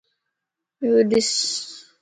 [0.89, 1.29] يوڏس